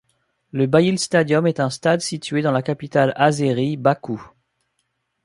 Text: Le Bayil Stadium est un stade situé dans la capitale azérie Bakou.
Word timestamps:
Le 0.51 0.65
Bayil 0.65 0.97
Stadium 0.97 1.45
est 1.45 1.59
un 1.59 1.69
stade 1.69 2.01
situé 2.01 2.41
dans 2.41 2.49
la 2.51 2.63
capitale 2.63 3.13
azérie 3.17 3.77
Bakou. 3.77 4.31